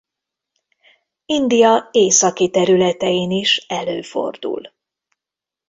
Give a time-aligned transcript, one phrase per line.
[1.25, 4.73] India északi területein is előfordul.